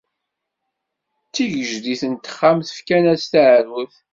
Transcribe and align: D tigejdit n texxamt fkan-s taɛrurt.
D 1.27 1.29
tigejdit 1.33 2.01
n 2.11 2.13
texxamt 2.15 2.69
fkan-s 2.77 3.23
taɛrurt. 3.31 3.95